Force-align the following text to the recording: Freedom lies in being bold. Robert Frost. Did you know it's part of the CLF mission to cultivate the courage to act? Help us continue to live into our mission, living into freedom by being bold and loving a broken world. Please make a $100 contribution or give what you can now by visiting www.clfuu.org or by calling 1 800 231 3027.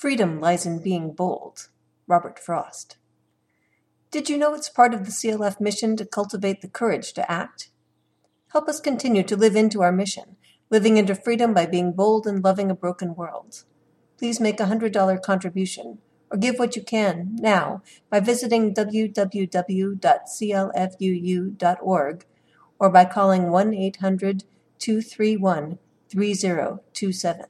Freedom 0.00 0.40
lies 0.40 0.64
in 0.64 0.78
being 0.80 1.12
bold. 1.12 1.68
Robert 2.06 2.38
Frost. 2.38 2.96
Did 4.10 4.30
you 4.30 4.38
know 4.38 4.54
it's 4.54 4.70
part 4.70 4.94
of 4.94 5.04
the 5.04 5.10
CLF 5.10 5.60
mission 5.60 5.94
to 5.98 6.06
cultivate 6.06 6.62
the 6.62 6.68
courage 6.68 7.12
to 7.12 7.30
act? 7.30 7.68
Help 8.52 8.66
us 8.66 8.80
continue 8.80 9.22
to 9.22 9.36
live 9.36 9.54
into 9.56 9.82
our 9.82 9.92
mission, 9.92 10.36
living 10.70 10.96
into 10.96 11.14
freedom 11.14 11.52
by 11.52 11.66
being 11.66 11.92
bold 11.92 12.26
and 12.26 12.42
loving 12.42 12.70
a 12.70 12.74
broken 12.74 13.14
world. 13.14 13.64
Please 14.16 14.40
make 14.40 14.58
a 14.58 14.64
$100 14.64 15.20
contribution 15.20 15.98
or 16.30 16.38
give 16.38 16.58
what 16.58 16.76
you 16.76 16.82
can 16.82 17.36
now 17.38 17.82
by 18.08 18.20
visiting 18.20 18.72
www.clfuu.org 18.72 19.36
or 22.78 22.88
by 22.90 23.04
calling 23.04 23.50
1 23.50 23.74
800 23.74 24.44
231 24.78 25.78
3027. 26.08 27.44